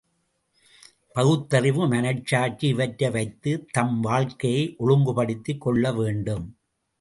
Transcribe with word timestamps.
பகுத்தறிவு, 1.15 1.87
மனச்சாட்சி 1.87 2.63
இவற்றை 2.63 3.09
வைத்துத் 3.09 3.67
தம் 3.71 3.99
வாழ்க்கையை 3.99 4.75
ஒழுங்குபடுத்திக் 4.79 5.61
கொள்ளவேண்டும். 5.61 6.57